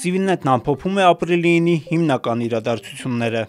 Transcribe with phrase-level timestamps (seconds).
[0.00, 3.42] Civilnet-ն ամփոփում է ապրիլի 9-ի հիմնական իրադարձությունները։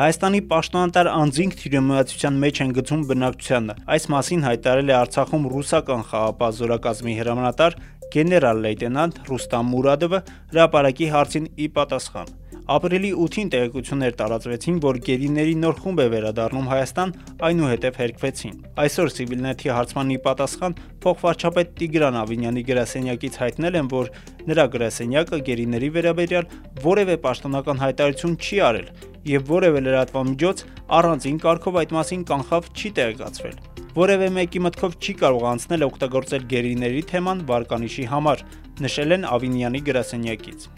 [0.00, 6.54] Հայաստանի պաշտոնատար անձինք թյուրիմացության մեջ են գցում բնակչությանը։ Այս մասին հայտարարել է Արցախում ռուսական խաղապահ
[6.60, 7.76] զորակազմի հրամանատար
[8.14, 10.20] գեներալ-լեյտենանտ Ռուստամ Մուրադովը
[10.54, 12.32] հրապարակի հարցին ի պատասխան։
[12.70, 17.14] Ապրիլի 8-ին տեղեկություններ տարածվեցին, որ գերիների նոր խումբ է վերադառնում Հայաստան,
[17.50, 24.12] այնուհետև հերկվեցին։ Այսօր Civilnet-ի հարցմանի պատասխան փոխվարչապետ Տիգրան Ավինյանի գրասենյակից հայտնել են, որ
[24.48, 26.50] նրա գրասենյակը գերիների վերաբերյալ
[26.86, 28.92] որևէ պաշտոնական հայտարարություն չի արել
[29.28, 30.62] եւ որևէ լրատվամիջոց
[31.00, 33.56] առանձին կարգով այդ մասին կանխավ չի տեղեկացվել։
[34.00, 38.46] Որևէ մեկի մտքով չի կարող անցնել օգտագործել գերիների թեման վարկանիշի համար,
[38.86, 40.70] նշել են Ավինյանի գրասենյակից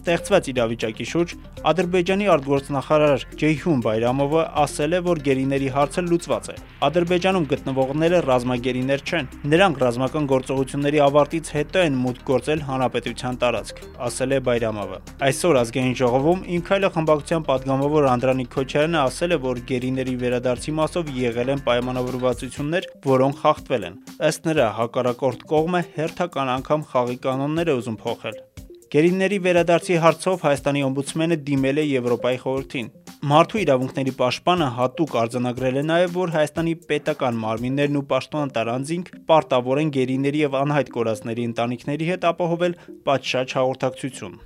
[0.00, 1.34] ստեղծված իրավիճակի շուրջ
[1.70, 6.54] Ադրբեջանի արտգործնախարար Ջեյհուն Բայրամովը ասել է, որ գերիների հարցը լուծված է։
[6.88, 14.30] Ադրբեջանում գտնվողները ռազմագերիներ չեն։ Նրանք ռազմական գործողությունների ավարտից հետո են մուտք գործել հանրապետության տարածք, ասել
[14.30, 20.76] է Բայրամովը։ Այսօր ազգային ժողովում Ինքայլը խմբակցության падգամավոր Անդրանիկ Քոչարյանը ասել է, որ գերիների վերադարձի
[20.80, 27.76] մասով եղել են պայմանավորվածություններ, որոնք խախտվել են։ Ըստ նրա, հակառակորդ կողմը հերթական անգամ խաղի կանոնները
[27.80, 28.40] ուզում փոխել։
[28.90, 32.88] Գերիների վերադարձի հարցով Հայաստանի օմբուդսմենը դիմել է Եվրոպայի խորհրդին։
[33.30, 39.82] Մարդու իրավունքների պաշտպանը հատուկ արձանագրել է նաև, որ Հայաստանի պետական մարմիններն ու պաշտոնատար անձինք պարտավոր
[39.84, 44.36] են գերիների եւ անհայտ կորածների ընտանիքների հետ ապահովել պատշաճ հաղորդակցություն։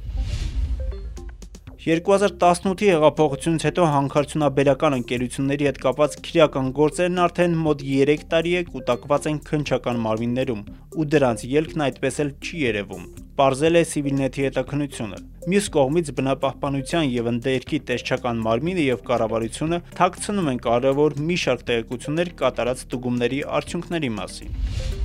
[1.88, 9.28] 2018-ի հեղափոխությունից հետո հանքարդյունաբերական ընկերությունների հետ կապված քրեական գործերն արդեն մոտ 3 տարի է կուտակված
[9.32, 10.64] են քնչական մարմիններում,
[11.00, 15.16] ու դրանց ելքն այդպես էլ չի երևում պարզել է Civilnet-ի հետաքննությունը։
[15.50, 22.34] Մյուս կողմից բնապահպանության եւ ընդերքի տեսչական մարմինը եւ կառավարությունը թաքցնում են կարևոր մի շարք տեղեկություններ
[22.44, 25.03] կատարած ստուգումների արդյունքների մասին։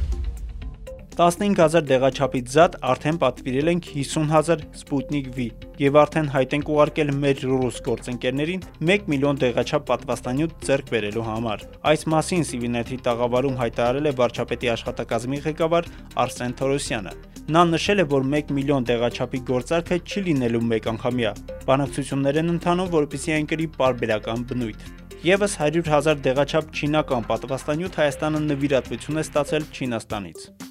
[1.19, 5.47] 15000 դեղաչափից զատ արդեն պատվիրել ենք 50000 Sputnik V
[5.81, 8.63] եւ արդեն հայտ ենք ուղարկել մեր ռուս գործընկերներին
[8.95, 15.41] 1 միլիոն դեղաչափ պատվաստանյութ ձեռք բերելու համար։ Այս մասին Civilnet-ի տաղավարում հայտարարել է վարչապետի աշխատակազմի
[15.49, 15.91] ղեկավար
[16.23, 17.13] Արսեն Թորոսյանը։
[17.49, 21.35] Նա նշել է, որ 1 միլիոն տեղաչափի գործարքը չի լինելու մեկ անգամյա։
[21.67, 24.89] Բանակցություններ են ընթանում, որպեսզի այն կրի պարբերական բնույթ։
[25.33, 30.68] Եվս 100 հազար դեղաչափ չինական պատվաստանյութ Հայաստանը նվիրատվություն է ստացել Չինաստանից։